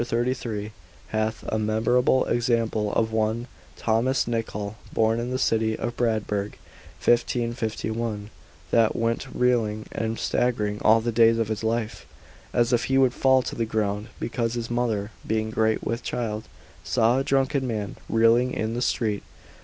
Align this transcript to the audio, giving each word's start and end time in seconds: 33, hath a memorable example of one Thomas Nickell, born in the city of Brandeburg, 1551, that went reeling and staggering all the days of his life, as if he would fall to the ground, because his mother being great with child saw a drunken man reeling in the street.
33, 0.03 0.71
hath 1.09 1.43
a 1.47 1.59
memorable 1.59 2.25
example 2.25 2.91
of 2.93 3.11
one 3.13 3.45
Thomas 3.77 4.27
Nickell, 4.27 4.75
born 4.91 5.19
in 5.19 5.29
the 5.29 5.37
city 5.37 5.77
of 5.77 5.95
Brandeburg, 5.95 6.57
1551, 7.05 8.31
that 8.71 8.95
went 8.95 9.27
reeling 9.31 9.85
and 9.91 10.17
staggering 10.17 10.79
all 10.81 11.01
the 11.01 11.11
days 11.11 11.37
of 11.37 11.49
his 11.49 11.63
life, 11.63 12.07
as 12.51 12.73
if 12.73 12.85
he 12.85 12.97
would 12.97 13.13
fall 13.13 13.43
to 13.43 13.53
the 13.53 13.63
ground, 13.63 14.07
because 14.19 14.55
his 14.55 14.71
mother 14.71 15.11
being 15.27 15.51
great 15.51 15.83
with 15.83 16.01
child 16.01 16.45
saw 16.83 17.19
a 17.19 17.23
drunken 17.23 17.67
man 17.67 17.95
reeling 18.09 18.51
in 18.55 18.73
the 18.73 18.81
street. 18.81 19.21